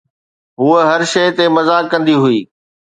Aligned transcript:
هوءَ 0.59 0.79
هر 0.89 1.01
شيءِ 1.13 1.29
تي 1.37 1.45
مذاق 1.55 1.83
ڪندي 1.91 2.15
هئي 2.23 2.39